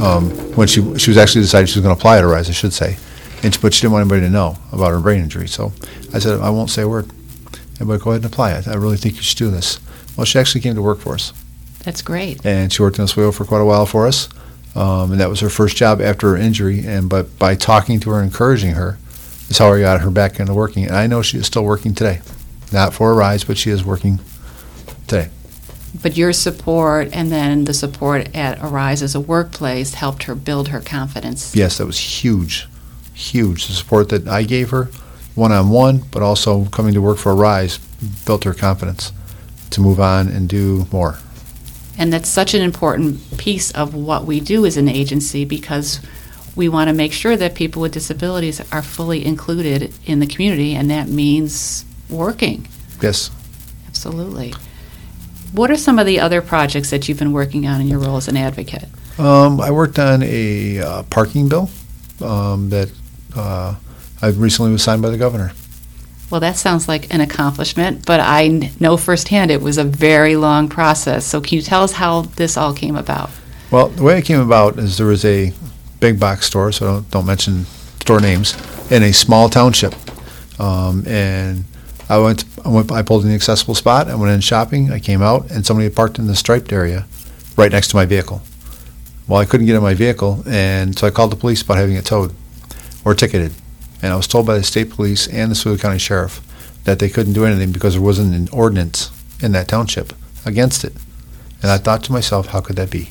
um, 0.00 0.30
when 0.56 0.66
she 0.66 0.80
she 0.98 1.10
was 1.10 1.18
actually 1.18 1.42
decided 1.42 1.68
she 1.68 1.78
was 1.78 1.84
going 1.84 1.94
to 1.94 1.98
apply 1.98 2.18
at 2.18 2.22
Rise, 2.22 2.48
I 2.48 2.52
should 2.52 2.72
say, 2.72 2.96
and 3.42 3.54
she, 3.54 3.60
but 3.60 3.74
she 3.74 3.82
didn't 3.82 3.92
want 3.92 4.02
anybody 4.02 4.22
to 4.22 4.30
know 4.30 4.56
about 4.72 4.90
her 4.90 5.00
brain 5.00 5.22
injury. 5.22 5.48
So 5.48 5.72
I 6.12 6.18
said 6.18 6.40
I 6.40 6.50
won't 6.50 6.70
say 6.70 6.82
a 6.82 6.88
word. 6.88 7.10
Everybody 7.74 8.02
go 8.02 8.10
ahead 8.10 8.24
and 8.24 8.32
apply 8.32 8.52
it. 8.52 8.66
I 8.68 8.74
really 8.74 8.96
think 8.96 9.16
you 9.16 9.22
should 9.22 9.38
do 9.38 9.50
this. 9.50 9.78
Well, 10.16 10.24
she 10.24 10.38
actually 10.38 10.62
came 10.62 10.74
to 10.76 10.82
work 10.82 10.98
for 11.00 11.12
us, 11.14 11.32
That's 11.84 12.00
great. 12.00 12.44
and 12.46 12.72
she 12.72 12.80
worked 12.82 12.98
in 12.98 13.04
Oswego 13.04 13.32
for 13.32 13.44
quite 13.44 13.60
a 13.60 13.66
while 13.66 13.84
for 13.84 14.06
us. 14.06 14.28
Um, 14.74 15.12
and 15.12 15.20
that 15.20 15.28
was 15.28 15.40
her 15.40 15.48
first 15.50 15.76
job 15.76 16.00
after 16.00 16.30
her 16.30 16.36
injury. 16.36 16.86
And 16.86 17.08
but 17.08 17.38
by 17.38 17.54
talking 17.54 18.00
to 18.00 18.10
her, 18.10 18.16
and 18.20 18.30
encouraging 18.30 18.72
her, 18.72 18.98
is 19.48 19.58
how 19.58 19.72
I 19.72 19.80
got 19.80 20.00
her 20.00 20.10
back 20.10 20.40
into 20.40 20.54
working. 20.54 20.84
And 20.86 20.96
I 20.96 21.06
know 21.06 21.22
she 21.22 21.38
is 21.38 21.46
still 21.46 21.64
working 21.64 21.94
today, 21.94 22.20
not 22.72 22.94
for 22.94 23.12
Arise, 23.12 23.44
but 23.44 23.58
she 23.58 23.70
is 23.70 23.84
working 23.84 24.20
today. 25.06 25.28
But 26.02 26.16
your 26.16 26.32
support 26.34 27.08
and 27.12 27.30
then 27.32 27.64
the 27.64 27.72
support 27.74 28.34
at 28.34 28.58
Arise 28.62 29.02
as 29.02 29.14
a 29.14 29.20
workplace 29.20 29.94
helped 29.94 30.24
her 30.24 30.34
build 30.34 30.68
her 30.68 30.80
confidence. 30.80 31.54
Yes, 31.56 31.78
that 31.78 31.86
was 31.86 31.98
huge, 31.98 32.68
huge. 33.16 33.66
The 33.66 33.72
support 33.72 34.10
that 34.10 34.28
I 34.28 34.42
gave 34.44 34.70
her, 34.70 34.84
one 35.34 35.50
on 35.50 35.70
one, 35.70 36.04
but 36.10 36.22
also 36.22 36.66
coming 36.66 36.94
to 36.94 37.00
work 37.00 37.18
for 37.18 37.34
rise, 37.34 37.78
built 38.24 38.44
her 38.44 38.54
confidence 38.54 39.12
to 39.70 39.80
move 39.80 39.98
on 39.98 40.28
and 40.28 40.48
do 40.48 40.86
more. 40.92 41.18
And 41.98 42.12
that's 42.12 42.28
such 42.28 42.52
an 42.52 42.60
important 42.60 43.38
piece 43.38 43.70
of 43.70 43.94
what 43.94 44.26
we 44.26 44.38
do 44.38 44.66
as 44.66 44.76
an 44.76 44.88
agency 44.88 45.46
because 45.46 46.00
we 46.54 46.68
want 46.68 46.88
to 46.88 46.94
make 46.94 47.12
sure 47.12 47.36
that 47.36 47.54
people 47.54 47.82
with 47.82 47.92
disabilities 47.92 48.60
are 48.70 48.82
fully 48.82 49.24
included 49.24 49.92
in 50.04 50.20
the 50.20 50.26
community, 50.26 50.74
and 50.74 50.90
that 50.90 51.08
means 51.08 51.84
working. 52.10 52.68
Yes. 53.00 53.30
Absolutely. 53.88 54.54
What 55.52 55.70
are 55.70 55.76
some 55.76 55.98
of 55.98 56.06
the 56.06 56.20
other 56.20 56.42
projects 56.42 56.90
that 56.90 57.08
you've 57.08 57.18
been 57.18 57.32
working 57.32 57.66
on 57.66 57.80
in 57.80 57.88
your 57.88 57.98
role 57.98 58.18
as 58.18 58.28
an 58.28 58.36
advocate? 58.36 58.88
Um, 59.18 59.60
I 59.60 59.70
worked 59.70 59.98
on 59.98 60.22
a 60.22 60.80
uh, 60.80 61.02
parking 61.04 61.48
bill 61.48 61.70
um, 62.20 62.68
that 62.70 62.90
uh, 63.36 63.76
I 64.22 64.28
recently 64.28 64.72
was 64.72 64.82
signed 64.82 65.02
by 65.02 65.10
the 65.10 65.18
governor. 65.18 65.52
Well, 66.30 66.40
that 66.40 66.56
sounds 66.56 66.88
like 66.88 67.12
an 67.14 67.20
accomplishment, 67.20 68.04
but 68.04 68.18
I 68.18 68.72
know 68.80 68.96
firsthand 68.96 69.50
it 69.50 69.62
was 69.62 69.78
a 69.78 69.84
very 69.84 70.34
long 70.34 70.68
process. 70.68 71.24
So, 71.24 71.40
can 71.40 71.56
you 71.56 71.62
tell 71.62 71.84
us 71.84 71.92
how 71.92 72.22
this 72.22 72.56
all 72.56 72.74
came 72.74 72.96
about? 72.96 73.30
Well, 73.70 73.88
the 73.88 74.02
way 74.02 74.18
it 74.18 74.24
came 74.24 74.40
about 74.40 74.78
is 74.78 74.98
there 74.98 75.06
was 75.06 75.24
a 75.24 75.52
big 76.00 76.18
box 76.18 76.46
store, 76.46 76.72
so 76.72 76.86
don't, 76.86 77.10
don't 77.10 77.26
mention 77.26 77.64
store 78.00 78.20
names, 78.20 78.54
in 78.90 79.02
a 79.02 79.12
small 79.12 79.48
township. 79.48 79.94
Um, 80.60 81.06
and 81.06 81.64
I 82.08 82.18
went, 82.18 82.44
I 82.64 82.68
went, 82.70 82.90
I 82.90 83.02
pulled 83.02 83.22
in 83.22 83.28
the 83.28 83.34
accessible 83.34 83.74
spot, 83.74 84.08
I 84.08 84.14
went 84.16 84.32
in 84.32 84.40
shopping, 84.40 84.90
I 84.90 84.98
came 84.98 85.22
out, 85.22 85.50
and 85.50 85.64
somebody 85.64 85.84
had 85.84 85.94
parked 85.94 86.18
in 86.18 86.26
the 86.26 86.36
striped 86.36 86.72
area 86.72 87.06
right 87.56 87.70
next 87.70 87.88
to 87.88 87.96
my 87.96 88.06
vehicle. 88.06 88.42
Well, 89.28 89.40
I 89.40 89.44
couldn't 89.44 89.66
get 89.66 89.76
in 89.76 89.82
my 89.82 89.94
vehicle, 89.94 90.42
and 90.46 90.96
so 90.96 91.06
I 91.06 91.10
called 91.10 91.32
the 91.32 91.36
police 91.36 91.62
about 91.62 91.78
having 91.78 91.96
it 91.96 92.04
towed 92.04 92.34
or 93.06 93.14
ticketed. 93.14 93.52
And 94.02 94.12
I 94.12 94.16
was 94.16 94.26
told 94.26 94.46
by 94.46 94.58
the 94.58 94.64
state 94.64 94.90
police 94.90 95.28
and 95.28 95.50
the 95.50 95.54
Sewell 95.54 95.78
County 95.78 95.98
Sheriff 95.98 96.40
that 96.84 96.98
they 96.98 97.08
couldn't 97.08 97.32
do 97.34 97.46
anything 97.46 97.70
because 97.72 97.94
there 97.94 98.02
wasn't 98.02 98.34
an 98.34 98.48
ordinance 98.52 99.10
in 99.40 99.52
that 99.52 99.68
township 99.68 100.12
against 100.44 100.84
it. 100.84 100.92
And 101.62 101.70
I 101.70 101.78
thought 101.78 102.02
to 102.04 102.12
myself, 102.12 102.48
how 102.48 102.60
could 102.60 102.76
that 102.76 102.90
be? 102.90 103.10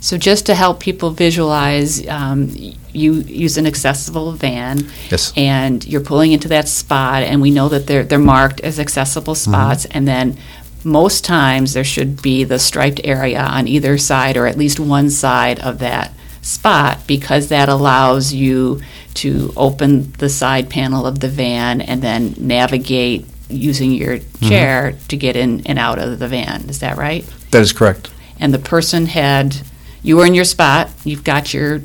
So, 0.00 0.16
just 0.16 0.46
to 0.46 0.54
help 0.54 0.78
people 0.78 1.10
visualize, 1.10 2.06
um, 2.06 2.50
you 2.92 3.14
use 3.14 3.58
an 3.58 3.66
accessible 3.66 4.32
van, 4.32 4.88
Yes. 5.10 5.32
and 5.36 5.84
you're 5.84 6.00
pulling 6.00 6.30
into 6.32 6.48
that 6.48 6.68
spot, 6.68 7.24
and 7.24 7.42
we 7.42 7.50
know 7.50 7.68
that 7.68 7.88
they're 7.88 8.04
they're 8.04 8.18
marked 8.18 8.60
as 8.60 8.78
accessible 8.78 9.34
spots, 9.34 9.84
and 9.86 10.06
then 10.06 10.36
most 10.84 11.24
times 11.24 11.72
there 11.72 11.82
should 11.82 12.22
be 12.22 12.44
the 12.44 12.58
striped 12.60 13.00
area 13.02 13.42
on 13.42 13.66
either 13.66 13.98
side, 13.98 14.36
or 14.36 14.46
at 14.46 14.56
least 14.56 14.78
one 14.78 15.10
side 15.10 15.58
of 15.60 15.80
that 15.80 16.12
spot, 16.46 17.06
because 17.06 17.48
that 17.48 17.68
allows 17.68 18.32
you 18.32 18.80
to 19.14 19.52
open 19.56 20.12
the 20.12 20.28
side 20.28 20.70
panel 20.70 21.04
of 21.06 21.20
the 21.20 21.28
van 21.28 21.80
and 21.80 22.00
then 22.02 22.34
navigate 22.38 23.26
using 23.48 23.92
your 23.92 24.18
mm-hmm. 24.18 24.48
chair 24.48 24.94
to 25.08 25.16
get 25.16 25.36
in 25.36 25.66
and 25.66 25.78
out 25.78 25.98
of 25.98 26.18
the 26.18 26.28
van. 26.28 26.68
Is 26.68 26.80
that 26.80 26.96
right? 26.96 27.24
That 27.50 27.62
is 27.62 27.72
correct. 27.72 28.10
and 28.38 28.52
the 28.52 28.58
person 28.58 29.06
had, 29.06 29.56
you 30.02 30.16
were 30.16 30.26
in 30.26 30.34
your 30.34 30.44
spot, 30.44 30.90
you've 31.04 31.24
got 31.24 31.54
your 31.54 31.80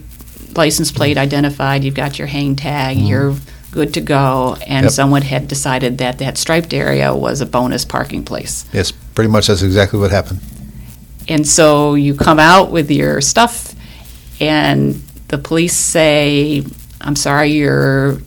license 0.56 0.92
plate 0.92 1.12
mm-hmm. 1.16 1.24
identified, 1.24 1.84
you've 1.84 1.96
got 1.96 2.20
your 2.20 2.28
hang 2.28 2.56
tag, 2.56 2.98
mm-hmm. 2.98 3.08
you're 3.08 3.36
good 3.72 3.94
to 3.94 4.02
go, 4.02 4.58
and 4.68 4.84
Yep. 4.84 4.92
someone 4.92 5.22
had 5.22 5.48
decided 5.48 6.00
that 6.00 6.20
that 6.20 6.38
striped 6.38 6.74
area 6.74 7.16
was 7.16 7.40
a 7.40 7.46
bonus 7.46 7.86
parking 7.86 8.24
place. 8.26 8.66
Yes, 8.74 8.92
pretty 8.92 9.30
much 9.30 9.48
that's 9.48 9.62
exactly 9.62 9.98
what 9.98 10.12
happened. 10.12 10.42
And 11.28 11.48
so 11.48 11.94
you 11.96 12.16
come 12.16 12.40
out 12.40 12.72
with 12.72 12.92
your 12.92 13.22
stuff, 13.22 13.74
and 14.42 14.96
the 15.28 15.38
police 15.38 15.76
say, 15.76 16.66
I'm 17.00 17.16
sorry, 17.16 17.52
you're 17.52 18.18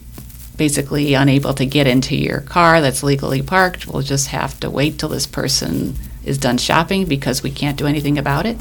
basically 0.56 1.14
unable 1.14 1.52
to 1.54 1.66
get 1.66 1.88
into 1.88 2.16
your 2.16 2.40
car 2.40 2.80
that's 2.80 3.02
legally 3.02 3.42
parked, 3.42 3.88
we'll 3.88 4.02
just 4.02 4.28
have 4.28 4.58
to 4.60 4.70
wait 4.70 4.98
till 4.98 5.08
this 5.08 5.26
person 5.26 5.96
is 6.24 6.38
done 6.38 6.56
shopping 6.56 7.04
because 7.04 7.42
we 7.42 7.50
can't 7.50 7.76
do 7.76 7.86
anything 7.86 8.16
about 8.16 8.46
it? 8.46 8.56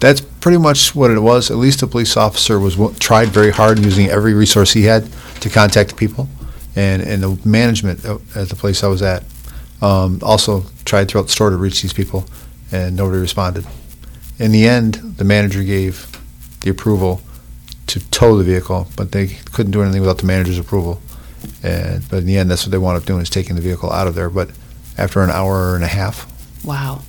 That's 0.00 0.22
pretty 0.22 0.58
much 0.58 0.94
what 0.94 1.10
it 1.10 1.20
was. 1.20 1.50
At 1.50 1.58
least 1.58 1.80
the 1.80 1.86
police 1.86 2.16
officer 2.16 2.58
was 2.58 2.76
tried 2.98 3.28
very 3.28 3.50
hard 3.50 3.78
using 3.78 4.08
every 4.08 4.32
resource 4.32 4.72
he 4.72 4.82
had 4.82 5.06
to 5.40 5.50
contact 5.50 5.96
people, 5.96 6.28
and 6.74 7.00
and 7.02 7.22
the 7.22 7.38
management 7.48 8.04
at 8.04 8.48
the 8.48 8.56
place 8.56 8.82
I 8.82 8.88
was 8.88 9.02
at 9.02 9.22
um, 9.80 10.18
also 10.22 10.64
tried 10.84 11.08
throughout 11.08 11.26
the 11.26 11.32
store 11.32 11.50
to 11.50 11.56
reach 11.56 11.80
these 11.80 11.92
people, 11.92 12.26
and 12.72 12.96
nobody 12.96 13.18
responded. 13.18 13.66
In 14.38 14.50
the 14.50 14.66
end, 14.66 14.94
the 15.16 15.24
manager 15.24 15.62
gave 15.62 16.10
the 16.64 16.70
approval 16.70 17.20
to 17.86 18.00
tow 18.10 18.36
the 18.36 18.44
vehicle, 18.44 18.88
but 18.96 19.12
they 19.12 19.26
couldn't 19.52 19.72
do 19.72 19.82
anything 19.82 20.00
without 20.00 20.18
the 20.18 20.26
manager's 20.26 20.58
approval. 20.58 21.00
And 21.62 22.02
but 22.08 22.18
in 22.18 22.26
the 22.26 22.38
end, 22.38 22.50
that's 22.50 22.64
what 22.64 22.72
they 22.72 22.78
wound 22.78 22.96
up 22.96 23.04
doing 23.04 23.20
is 23.20 23.30
taking 23.30 23.54
the 23.54 23.62
vehicle 23.62 23.92
out 23.92 24.06
of 24.06 24.14
there. 24.14 24.30
But 24.30 24.50
after 24.98 25.22
an 25.22 25.30
hour 25.30 25.74
and 25.74 25.84
a 25.84 25.88
half, 25.88 26.26
Wow. 26.64 27.02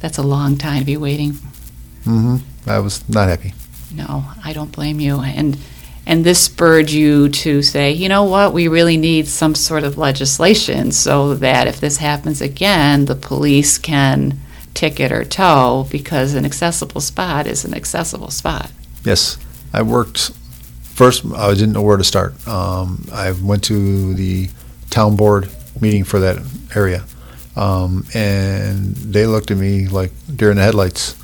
That's 0.00 0.18
a 0.18 0.22
long 0.22 0.56
time 0.58 0.80
to 0.80 0.84
be 0.84 0.96
waiting. 0.96 1.34
Mm-hmm. 2.04 2.36
I 2.66 2.80
was 2.80 3.08
not 3.08 3.28
happy. 3.28 3.54
No, 3.94 4.24
I 4.44 4.52
don't 4.52 4.72
blame 4.72 4.98
you. 4.98 5.20
And 5.20 5.56
and 6.04 6.24
this 6.24 6.40
spurred 6.40 6.90
you 6.90 7.28
to 7.28 7.62
say, 7.62 7.92
you 7.92 8.08
know 8.08 8.24
what, 8.24 8.52
we 8.52 8.66
really 8.66 8.96
need 8.96 9.28
some 9.28 9.54
sort 9.54 9.84
of 9.84 9.96
legislation 9.96 10.90
so 10.90 11.34
that 11.34 11.68
if 11.68 11.78
this 11.78 11.98
happens 11.98 12.40
again, 12.40 13.04
the 13.04 13.14
police 13.14 13.78
can 13.78 14.40
ticket 14.74 15.12
or 15.12 15.24
tow 15.24 15.86
because 15.90 16.34
an 16.34 16.44
accessible 16.44 17.00
spot 17.00 17.46
is 17.46 17.64
an 17.64 17.74
accessible 17.74 18.30
spot. 18.30 18.70
Yes, 19.04 19.38
I 19.72 19.82
worked. 19.82 20.30
First, 20.82 21.24
I 21.34 21.52
didn't 21.54 21.72
know 21.72 21.82
where 21.82 21.96
to 21.96 22.04
start. 22.04 22.46
Um, 22.46 23.06
I 23.12 23.32
went 23.32 23.64
to 23.64 24.14
the 24.14 24.48
town 24.90 25.16
board 25.16 25.50
meeting 25.80 26.04
for 26.04 26.20
that 26.20 26.38
area, 26.76 27.04
um, 27.56 28.06
and 28.14 28.94
they 28.96 29.26
looked 29.26 29.50
at 29.50 29.56
me 29.56 29.88
like 29.88 30.12
deer 30.34 30.50
in 30.50 30.56
the 30.56 30.62
headlights. 30.62 31.16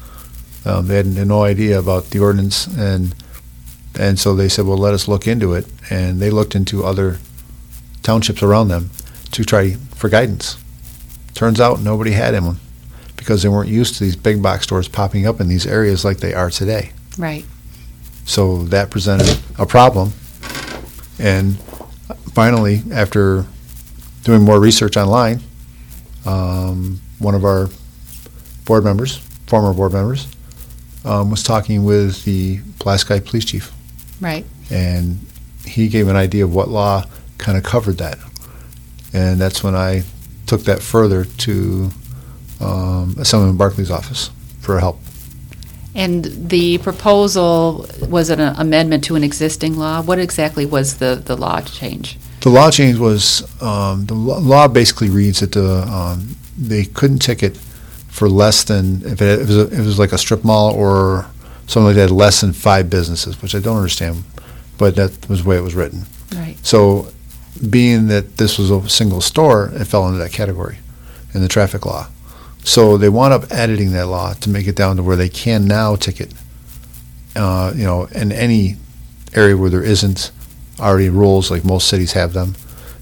Um, 0.65 0.87
they 0.87 0.97
had 0.97 1.07
no 1.07 1.43
idea 1.43 1.79
about 1.79 2.11
the 2.11 2.19
ordinance, 2.19 2.67
and 2.67 3.15
and 3.99 4.19
so 4.19 4.35
they 4.35 4.49
said, 4.49 4.67
"Well, 4.67 4.79
let 4.79 4.95
us 4.95 5.07
look 5.07 5.27
into 5.27 5.55
it." 5.55 5.67
And 5.91 6.21
they 6.21 6.31
looked 6.31 6.55
into 6.55 6.85
other 6.85 7.19
townships 8.03 8.43
around 8.43 8.69
them 8.69 8.91
to 9.33 9.45
try 9.45 9.73
for 9.95 10.09
guidance. 10.09 10.57
Turns 11.35 11.61
out 11.61 11.81
nobody 11.81 12.13
had 12.13 12.35
one 12.43 12.59
because 13.29 13.43
they 13.43 13.49
weren't 13.51 13.69
used 13.69 13.97
to 13.97 14.05
these 14.05 14.17
big 14.17 14.43
box 14.43 14.65
stores 14.65 14.89
popping 14.89 15.27
up 15.27 15.39
in 15.39 15.49
these 15.49 15.67
areas 15.67 16.03
like 16.03 16.17
they 16.17 16.33
are 16.33 16.49
today. 16.49 16.93
Right. 17.19 17.45
So 18.25 18.63
that 18.65 18.91
presented 18.91 19.39
a 19.59 19.67
problem. 19.67 20.15
And 21.19 21.61
finally, 22.33 22.83
after 22.91 23.45
doing 24.25 24.41
more 24.41 24.59
research 24.59 24.97
online, 24.97 25.41
um, 26.25 27.01
one 27.19 27.35
of 27.35 27.45
our 27.45 27.69
board 28.65 28.85
members, 28.85 29.19
former 29.47 29.75
board 29.75 29.93
members, 29.93 30.27
um, 31.05 31.31
was 31.31 31.43
talking 31.43 31.85
with 31.85 32.25
the 32.25 32.61
Pulaski 32.79 33.21
Police 33.21 33.45
Chief. 33.45 33.71
Right. 34.23 34.47
And 34.71 35.19
he 35.67 35.89
gave 35.89 36.09
an 36.09 36.17
idea 36.17 36.45
of 36.45 36.55
what 36.55 36.69
law 36.69 37.05
kind 37.37 37.59
of 37.59 37.63
covered 37.63 37.99
that. 37.99 38.19
And 39.13 39.39
that's 39.39 39.63
when 39.63 39.75
I 39.75 40.05
took 40.47 40.63
that 40.63 40.81
further 40.81 41.27
to 41.27 41.91
um, 42.61 43.15
Assemblyman 43.19 43.57
Barclay's 43.57 43.91
office 43.91 44.31
for 44.61 44.79
help. 44.81 45.01
And 45.95 46.25
the 46.25 46.79
proposal 46.79 47.87
was 48.09 48.31
an 48.31 48.41
amendment 48.41 49.05
to 49.05 49.17
an 49.17 49.25
existing 49.25 49.77
law. 49.77 50.01
What 50.03 50.19
exactly 50.19 50.65
was 50.67 50.99
the, 50.99 51.21
the 51.25 51.37
law 51.37 51.61
change? 51.61 52.19
The 52.41 52.51
law 52.51 52.71
change 52.71 52.99
was, 52.99 53.43
um, 53.61 54.07
the 54.07 54.15
law 54.15 54.69
basically 54.69 55.11
reads 55.11 55.41
that 55.41 55.53
the, 55.53 55.83
um, 55.89 56.37
they 56.57 56.85
couldn't 56.85 57.19
ticket 57.19 57.57
for 58.09 58.29
less 58.29 58.65
than, 58.65 59.03
if 59.05 59.21
it, 59.23 59.41
if 59.41 59.41
it 59.41 59.47
was, 59.49 59.57
a- 59.57 59.67
if 59.67 59.73
it 59.79 59.85
was 59.85 59.99
like 59.99 60.13
a 60.13 60.19
strip 60.19 60.45
mall 60.45 60.73
or 60.73 61.27
something 61.67 61.87
like 61.87 61.97
that, 61.97 62.11
less 62.13 62.41
than 62.41 62.53
five 62.53 62.89
businesses, 62.89 63.41
which 63.43 63.55
I 63.55 63.59
don't 63.59 63.77
understand, 63.77 64.23
but 64.77 64.95
that 64.97 65.29
was 65.29 65.43
the 65.43 65.49
way 65.49 65.57
it 65.57 65.63
was 65.63 65.75
written. 65.75 66.05
Right. 66.35 66.57
So, 66.63 67.09
being 67.71 68.07
that 68.09 68.37
this 68.37 68.57
was 68.57 68.71
a 68.71 68.89
single 68.89 69.21
store, 69.21 69.71
it 69.75 69.85
fell 69.87 70.07
into 70.07 70.19
that 70.19 70.31
category 70.31 70.79
in 71.35 71.43
the 71.43 71.49
traffic 71.49 71.85
law. 71.85 72.07
So 72.69 72.99
they 72.99 73.09
wound 73.09 73.33
up 73.33 73.51
editing 73.51 73.93
that 73.93 74.09
law 74.09 74.35
to 74.35 74.51
make 74.51 74.67
it 74.69 74.77
down 74.77 74.97
to 74.97 75.03
where 75.03 75.17
they 75.17 75.31
can 75.31 75.65
now 75.65 75.97
ticket, 75.97 76.35
uh, 77.35 77.73
you 77.75 77.85
know, 77.85 78.05
in 78.13 78.31
any 78.31 78.77
area 79.35 79.57
where 79.57 79.71
there 79.71 79.83
isn't 79.83 80.31
already 80.79 81.09
rules, 81.09 81.51
like 81.51 81.65
most 81.65 81.89
cities 81.89 82.13
have 82.13 82.35
them. 82.35 82.57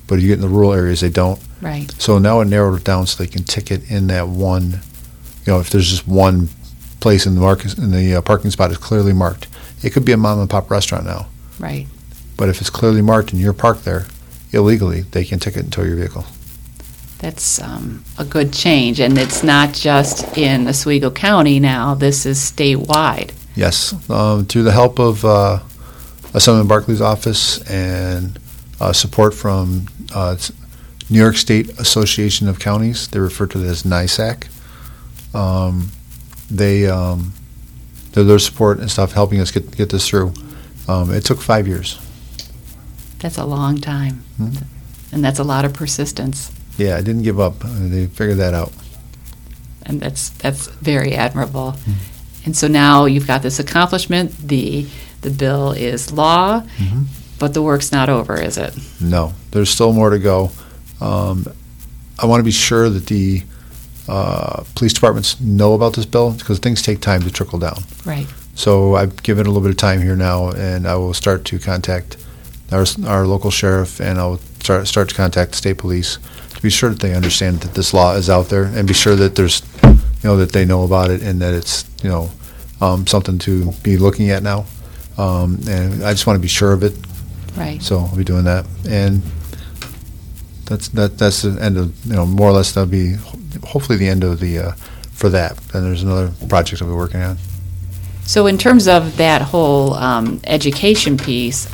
But 0.06 0.20
you 0.20 0.28
get 0.28 0.34
in 0.34 0.40
the 0.40 0.48
rural 0.48 0.72
areas, 0.72 1.00
they 1.00 1.10
don't. 1.10 1.40
Right. 1.60 1.90
So 2.00 2.18
now 2.18 2.40
it 2.42 2.44
narrowed 2.44 2.78
it 2.78 2.84
down 2.84 3.08
so 3.08 3.20
they 3.20 3.28
can 3.28 3.42
ticket 3.42 3.90
in 3.90 4.06
that 4.06 4.28
one, 4.28 4.82
you 5.44 5.52
know, 5.52 5.58
if 5.58 5.70
there's 5.70 5.90
just 5.90 6.06
one 6.06 6.48
place 7.00 7.26
in 7.26 7.34
the 7.34 7.40
market, 7.40 7.76
in 7.76 7.90
the 7.90 8.14
uh, 8.14 8.22
parking 8.22 8.52
spot 8.52 8.70
is 8.70 8.78
clearly 8.78 9.12
marked. 9.12 9.48
It 9.82 9.90
could 9.90 10.04
be 10.04 10.12
a 10.12 10.16
mom 10.16 10.38
and 10.38 10.48
pop 10.48 10.70
restaurant 10.70 11.06
now. 11.06 11.26
Right. 11.58 11.88
But 12.36 12.50
if 12.50 12.60
it's 12.60 12.70
clearly 12.70 13.02
marked 13.02 13.32
and 13.32 13.40
you're 13.40 13.52
parked 13.52 13.84
there 13.84 14.06
illegally, 14.52 15.00
they 15.00 15.24
can 15.24 15.40
ticket 15.40 15.64
and 15.64 15.72
tow 15.72 15.82
your 15.82 15.96
vehicle. 15.96 16.24
That's 17.18 17.60
um, 17.60 18.04
a 18.18 18.24
good 18.24 18.52
change. 18.52 19.00
And 19.00 19.16
it's 19.16 19.42
not 19.42 19.72
just 19.72 20.36
in 20.36 20.68
Oswego 20.68 21.10
County 21.10 21.58
now, 21.60 21.94
this 21.94 22.26
is 22.26 22.38
statewide. 22.38 23.32
Yes, 23.54 23.94
um, 24.10 24.44
through 24.44 24.64
the 24.64 24.72
help 24.72 24.98
of 24.98 25.24
uh, 25.24 25.60
Assemblyman 26.34 26.68
Barclay's 26.68 27.00
office 27.00 27.68
and 27.70 28.38
uh, 28.80 28.92
support 28.92 29.32
from 29.32 29.86
uh, 30.14 30.36
New 31.08 31.18
York 31.18 31.36
State 31.36 31.70
Association 31.78 32.48
of 32.48 32.58
Counties, 32.58 33.08
they 33.08 33.18
refer 33.18 33.46
to 33.46 33.58
it 33.62 33.66
as 33.66 33.84
NYSAC. 33.84 34.48
Um, 35.34 35.90
they, 36.50 36.86
um, 36.86 37.32
their, 38.12 38.24
their 38.24 38.38
support 38.38 38.78
and 38.78 38.90
stuff 38.90 39.12
helping 39.12 39.40
us 39.40 39.50
get 39.50 39.74
get 39.76 39.90
this 39.90 40.08
through. 40.08 40.32
Um, 40.88 41.12
it 41.12 41.24
took 41.24 41.40
five 41.40 41.66
years. 41.66 41.98
That's 43.18 43.38
a 43.38 43.44
long 43.44 43.78
time. 43.78 44.22
Mhm. 44.40 44.64
And 45.12 45.24
that's 45.24 45.38
a 45.38 45.44
lot 45.44 45.64
of 45.64 45.72
persistence. 45.72 46.50
Yeah, 46.76 46.96
I 46.96 47.02
didn't 47.02 47.22
give 47.22 47.40
up. 47.40 47.64
Uh, 47.64 47.68
They 47.88 48.06
figured 48.06 48.38
that 48.38 48.54
out. 48.54 48.72
And 49.84 50.00
that's, 50.00 50.30
that's 50.30 50.66
very 50.66 51.14
admirable. 51.14 51.76
And 52.44 52.56
so 52.56 52.66
now 52.68 53.04
you've 53.06 53.26
got 53.26 53.42
this 53.42 53.58
accomplishment, 53.58 54.36
the, 54.36 54.86
the 55.22 55.30
bill 55.30 55.72
is 55.72 56.12
law, 56.12 56.62
Mhm. 56.78 57.06
but 57.38 57.54
the 57.54 57.62
work's 57.62 57.92
not 57.92 58.08
over, 58.08 58.40
is 58.40 58.56
it? 58.58 58.74
No, 59.00 59.32
there's 59.52 59.70
still 59.70 59.92
more 59.92 60.10
to 60.10 60.18
go. 60.18 60.50
Um, 61.00 61.46
I 62.18 62.26
want 62.26 62.40
to 62.40 62.44
be 62.44 62.50
sure 62.50 62.88
that 62.90 63.06
the 63.06 63.42
uh, 64.08 64.62
police 64.76 64.92
departments 64.92 65.40
know 65.40 65.74
about 65.74 65.94
this 65.94 66.06
bill 66.06 66.30
because 66.32 66.58
things 66.60 66.80
take 66.82 67.00
time 67.00 67.22
to 67.22 67.30
trickle 67.30 67.58
down. 67.58 67.82
Right. 68.04 68.26
So 68.54 68.94
I've 68.94 69.20
given 69.22 69.46
a 69.46 69.50
little 69.50 69.62
bit 69.62 69.70
of 69.70 69.76
time 69.76 70.00
here 70.00 70.16
now, 70.16 70.50
and 70.50 70.86
I 70.86 70.94
will 70.96 71.12
start 71.14 71.44
to 71.46 71.58
contact 71.58 72.16
our, 72.72 72.86
our 73.06 73.26
local 73.26 73.50
sheriff, 73.50 74.00
and 74.00 74.18
I'll 74.18 74.38
start 74.60 74.86
start 74.88 75.08
to 75.10 75.14
contact 75.14 75.50
the 75.52 75.56
state 75.58 75.78
police 75.78 76.18
to 76.56 76.62
be 76.62 76.70
sure 76.70 76.90
that 76.90 77.00
they 77.00 77.14
understand 77.14 77.60
that 77.60 77.74
this 77.74 77.92
law 77.94 78.14
is 78.14 78.28
out 78.28 78.48
there, 78.48 78.64
and 78.64 78.88
be 78.88 78.94
sure 78.94 79.14
that 79.16 79.36
there's, 79.36 79.62
you 79.84 79.98
know, 80.24 80.36
that 80.38 80.52
they 80.52 80.64
know 80.64 80.82
about 80.84 81.10
it, 81.10 81.22
and 81.22 81.40
that 81.40 81.54
it's, 81.54 81.84
you 82.02 82.08
know, 82.10 82.30
um, 82.80 83.06
something 83.06 83.38
to 83.40 83.72
be 83.82 83.96
looking 83.96 84.30
at 84.30 84.42
now. 84.42 84.64
Um, 85.18 85.58
and 85.68 86.04
I 86.04 86.12
just 86.12 86.26
want 86.26 86.36
to 86.36 86.42
be 86.42 86.48
sure 86.48 86.72
of 86.72 86.82
it, 86.82 86.94
Right. 87.56 87.82
so 87.82 88.00
I'll 88.00 88.16
be 88.16 88.24
doing 88.24 88.44
that, 88.44 88.66
and 88.88 89.22
that's 90.66 90.88
that 90.88 91.16
that's 91.16 91.42
the 91.42 91.56
end 91.62 91.76
of 91.78 91.94
you 92.06 92.14
know 92.14 92.26
more 92.26 92.48
or 92.50 92.52
less 92.52 92.72
that'll 92.72 92.90
be 92.90 93.12
ho- 93.14 93.38
hopefully 93.64 93.96
the 93.98 94.08
end 94.08 94.24
of 94.24 94.40
the 94.40 94.58
uh, 94.58 94.72
for 95.12 95.28
that. 95.30 95.52
And 95.74 95.84
there's 95.86 96.02
another 96.02 96.32
project 96.48 96.82
I'll 96.82 96.88
be 96.88 96.94
working 96.94 97.20
on. 97.22 97.38
So 98.24 98.46
in 98.46 98.58
terms 98.58 98.88
of 98.88 99.16
that 99.18 99.40
whole 99.42 99.94
um, 99.94 100.40
education 100.44 101.16
piece, 101.16 101.66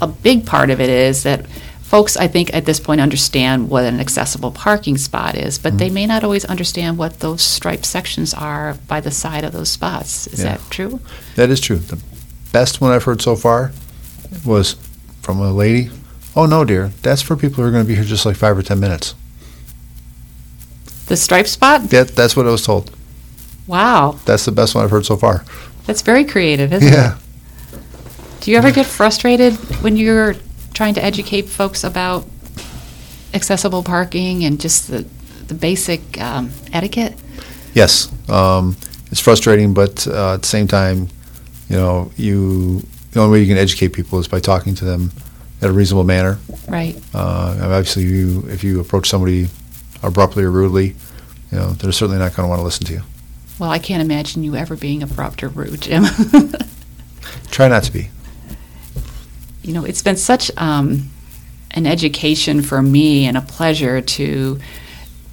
a, 0.00 0.04
a 0.04 0.06
big 0.06 0.46
part 0.46 0.70
of 0.70 0.80
it 0.80 0.88
is 0.88 1.22
that 1.24 1.44
folks, 1.92 2.16
I 2.16 2.26
think, 2.26 2.54
at 2.54 2.64
this 2.64 2.80
point 2.80 3.02
understand 3.02 3.68
what 3.68 3.84
an 3.84 4.00
accessible 4.00 4.50
parking 4.50 4.96
spot 4.96 5.36
is, 5.36 5.58
but 5.58 5.76
they 5.76 5.90
mm. 5.90 5.92
may 5.92 6.06
not 6.06 6.24
always 6.24 6.46
understand 6.46 6.96
what 6.96 7.20
those 7.20 7.42
striped 7.42 7.84
sections 7.84 8.32
are 8.32 8.78
by 8.88 9.02
the 9.02 9.10
side 9.10 9.44
of 9.44 9.52
those 9.52 9.68
spots. 9.68 10.26
Is 10.28 10.38
Yeah. 10.38 10.56
that 10.56 10.70
true? 10.70 11.00
That 11.36 11.50
is 11.50 11.60
true. 11.60 11.76
The 11.76 11.98
best 12.50 12.80
one 12.80 12.92
I've 12.92 13.04
heard 13.04 13.20
so 13.20 13.36
far 13.36 13.72
was 14.42 14.76
from 15.20 15.38
a 15.40 15.52
lady. 15.52 15.90
Oh 16.34 16.46
no, 16.46 16.64
dear, 16.64 16.92
that's 17.02 17.20
for 17.20 17.36
people 17.36 17.56
who 17.56 17.68
are 17.68 17.70
going 17.70 17.84
to 17.84 17.88
be 17.88 17.94
here 17.94 18.04
just 18.04 18.24
like 18.24 18.36
five 18.36 18.56
or 18.56 18.62
ten 18.62 18.80
minutes. 18.80 19.14
The 21.08 21.16
striped 21.18 21.50
spot? 21.50 21.92
Yeah, 21.92 22.04
that's 22.04 22.34
what 22.34 22.46
I 22.46 22.50
was 22.50 22.64
told. 22.64 22.90
Wow, 23.66 24.18
That's 24.24 24.46
the 24.46 24.52
best 24.52 24.74
one 24.74 24.82
I've 24.82 24.90
heard 24.90 25.04
so 25.04 25.18
far. 25.18 25.44
that's 25.84 26.00
very 26.00 26.24
creative, 26.24 26.72
isn't 26.72 26.88
Yeah. 26.88 27.16
it? 27.16 27.18
Yeah. 27.74 27.78
Do 28.40 28.50
you 28.50 28.56
ever 28.56 28.72
get 28.72 28.86
frustrated 28.86 29.52
when 29.82 29.98
you're 29.98 30.36
trying 30.74 30.94
to 30.94 31.04
educate 31.04 31.48
folks 31.48 31.84
about 31.84 32.26
accessible 33.34 33.82
parking 33.82 34.44
and 34.44 34.60
just 34.60 34.88
the, 34.88 35.06
the 35.46 35.54
basic 35.54 36.20
um, 36.20 36.50
etiquette? 36.72 37.14
Yes, 37.74 38.12
um, 38.28 38.76
it's 39.10 39.20
frustrating, 39.20 39.74
but 39.74 40.06
uh, 40.06 40.34
at 40.34 40.42
the 40.42 40.48
same 40.48 40.66
time, 40.66 41.08
you 41.68 41.76
know, 41.76 42.10
you 42.16 42.82
the 43.12 43.20
only 43.20 43.32
way 43.32 43.40
you 43.40 43.46
can 43.46 43.58
educate 43.58 43.88
people 43.88 44.18
is 44.18 44.28
by 44.28 44.40
talking 44.40 44.74
to 44.74 44.84
them 44.84 45.10
at 45.60 45.70
a 45.70 45.72
reasonable 45.72 46.04
manner. 46.04 46.38
Right. 46.68 46.96
Uh, 47.14 47.56
obviously, 47.60 48.04
you 48.04 48.44
if 48.48 48.64
you 48.64 48.80
approach 48.80 49.08
somebody 49.08 49.48
abruptly 50.02 50.44
or 50.44 50.50
rudely, 50.50 50.96
you 51.50 51.58
know 51.58 51.70
they're 51.70 51.92
certainly 51.92 52.18
not 52.18 52.34
going 52.34 52.46
to 52.46 52.48
want 52.48 52.58
to 52.58 52.64
listen 52.64 52.86
to 52.86 52.92
you. 52.94 53.02
Well, 53.58 53.70
I 53.70 53.78
can't 53.78 54.02
imagine 54.02 54.42
you 54.42 54.56
ever 54.56 54.76
being 54.76 55.02
abrupt 55.02 55.42
or 55.42 55.48
rude, 55.48 55.82
Jim. 55.82 56.04
Try 57.50 57.68
not 57.68 57.84
to 57.84 57.92
be. 57.92 58.08
You 59.62 59.72
know, 59.72 59.84
it's 59.84 60.02
been 60.02 60.16
such 60.16 60.50
um, 60.56 61.10
an 61.70 61.86
education 61.86 62.62
for 62.62 62.82
me 62.82 63.26
and 63.26 63.36
a 63.36 63.40
pleasure 63.42 64.00
to 64.00 64.58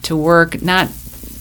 to 0.03 0.15
work 0.15 0.61
not 0.61 0.87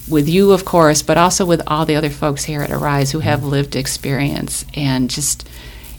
with 0.09 0.29
you, 0.29 0.53
of 0.53 0.65
course, 0.65 1.03
but 1.03 1.19
also 1.19 1.45
with 1.45 1.63
all 1.67 1.85
the 1.87 1.97
other 1.97 2.11
folks 2.11 2.45
here 2.45 2.63
at 2.63 2.71
Arise 2.71 3.13
who 3.13 3.21
have 3.21 3.45
lived 3.45 3.77
experience. 3.77 4.65
And 4.75 5.11
just 5.11 5.49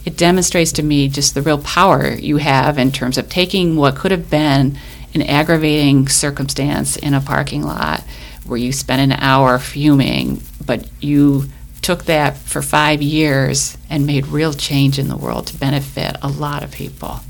it 0.04 0.16
demonstrates 0.16 0.72
to 0.72 0.82
me 0.82 1.08
just 1.08 1.34
the 1.34 1.42
real 1.42 1.58
power 1.58 2.12
you 2.12 2.38
have 2.38 2.78
in 2.78 2.90
terms 2.90 3.18
of 3.18 3.28
taking 3.28 3.76
what 3.76 3.96
could 3.96 4.10
have 4.10 4.30
been 4.30 4.78
an 5.14 5.22
aggravating 5.22 6.08
circumstance 6.08 6.96
in 6.96 7.14
a 7.14 7.20
parking 7.20 7.62
lot 7.62 8.02
where 8.44 8.58
you 8.58 8.72
spent 8.72 9.00
an 9.00 9.18
hour 9.20 9.58
fuming, 9.58 10.42
but 10.64 10.88
you 11.00 11.44
took 11.82 12.04
that 12.04 12.36
for 12.36 12.62
five 12.62 13.00
years 13.02 13.76
and 13.88 14.06
made 14.06 14.26
real 14.26 14.52
change 14.52 14.98
in 14.98 15.08
the 15.08 15.16
world 15.16 15.46
to 15.48 15.56
benefit 15.56 16.16
a 16.22 16.28
lot 16.28 16.62
of 16.62 16.70
people. 16.70 17.20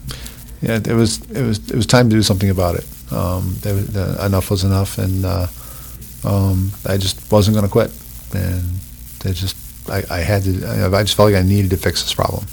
Yeah, 0.62 0.76
it 0.76 0.92
was 0.94 1.20
it 1.30 1.42
was 1.42 1.58
it 1.70 1.76
was 1.76 1.86
time 1.86 2.10
to 2.10 2.16
do 2.16 2.22
something 2.22 2.50
about 2.50 2.74
it. 2.76 2.86
Um, 3.12 3.54
there 3.62 3.74
the- 3.74 4.24
enough 4.26 4.50
was 4.50 4.62
enough, 4.64 4.98
and 4.98 5.24
uh, 5.24 5.46
um, 6.24 6.70
I 6.86 6.96
just 6.96 7.30
wasn't 7.32 7.54
going 7.56 7.66
to 7.66 7.70
quit. 7.72 7.90
And 8.34 8.62
it 9.24 9.32
just 9.34 9.56
I, 9.88 10.02
I 10.10 10.18
had 10.18 10.42
to. 10.44 10.64
I 10.66 10.98
I 10.98 11.02
just 11.02 11.16
felt 11.16 11.32
like 11.32 11.42
I 11.42 11.46
needed 11.46 11.70
to 11.70 11.76
fix 11.76 12.02
this 12.02 12.14
problem. 12.14 12.44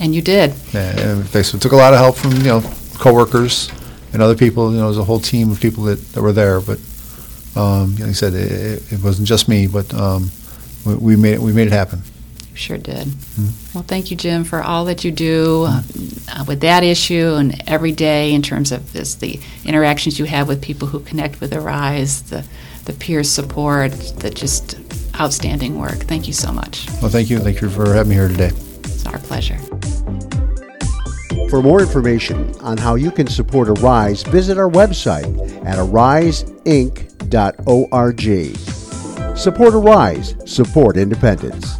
And 0.00 0.14
you 0.14 0.22
did. 0.22 0.54
Yeah, 0.72 0.90
and 0.98 1.20
it 1.20 1.28
fixed- 1.28 1.54
it 1.54 1.60
took 1.60 1.72
a 1.72 1.76
lot 1.76 1.92
of 1.92 1.98
help 2.00 2.16
from 2.16 2.32
you 2.32 2.44
know 2.44 2.62
coworkers 2.98 3.70
and 4.12 4.22
other 4.22 4.34
people. 4.36 4.70
You 4.70 4.76
know, 4.76 4.82
there 4.82 4.88
was 4.88 4.98
a 4.98 5.04
whole 5.04 5.20
team 5.20 5.50
of 5.50 5.60
people 5.60 5.84
that, 5.84 6.00
that 6.12 6.22
were 6.22 6.32
there. 6.32 6.60
But 6.60 6.78
um, 7.56 7.94
like 7.96 8.08
I 8.08 8.12
said, 8.12 8.34
it, 8.34 8.50
it- 8.52 8.92
it 8.94 9.02
wasn't 9.02 9.28
just 9.28 9.48
me, 9.48 9.66
but 9.66 9.92
um, 9.94 10.30
we, 10.84 10.94
we 10.94 11.16
made 11.16 11.34
it, 11.34 11.40
we 11.40 11.52
made 11.52 11.66
it 11.66 11.72
happen. 11.72 12.02
You 12.50 12.56
sure 12.56 12.78
did. 12.78 13.08
Hmm. 13.08 13.48
Well, 13.74 13.84
thank 13.84 14.10
you, 14.10 14.16
Jim, 14.16 14.44
for 14.44 14.62
all 14.62 14.84
that 14.84 15.04
you 15.04 15.10
do 15.10 15.64
uh, 15.66 16.44
with 16.46 16.60
that 16.60 16.84
issue 16.84 17.34
and 17.34 17.60
every 17.68 17.92
day 17.92 18.32
in 18.32 18.42
terms 18.42 18.70
of 18.70 18.92
this, 18.92 19.16
the 19.16 19.40
interactions 19.64 20.18
you 20.18 20.24
have 20.26 20.46
with 20.46 20.62
people 20.62 20.86
who 20.88 21.00
connect 21.00 21.40
with 21.40 21.52
Arise, 21.52 22.22
the, 22.22 22.44
the 22.84 22.92
peer 22.92 23.24
support, 23.24 23.92
the 24.18 24.30
just 24.30 24.76
outstanding 25.18 25.78
work. 25.78 25.96
Thank 25.96 26.26
you 26.26 26.32
so 26.32 26.52
much. 26.52 26.86
Well, 27.02 27.10
thank 27.10 27.30
you, 27.30 27.38
thank 27.40 27.60
you 27.60 27.68
for 27.68 27.92
having 27.92 28.10
me 28.10 28.14
here 28.14 28.28
today. 28.28 28.50
It's 28.84 29.06
our 29.06 29.18
pleasure. 29.18 29.58
For 31.50 31.62
more 31.62 31.80
information 31.80 32.54
on 32.60 32.78
how 32.78 32.94
you 32.96 33.10
can 33.10 33.26
support 33.26 33.68
Arise, 33.68 34.22
visit 34.22 34.58
our 34.58 34.70
website 34.70 35.24
at 35.64 35.78
ariseinc.org. 35.78 38.73
Support 39.36 39.74
Arise, 39.74 40.36
support 40.46 40.96
independence. 40.96 41.76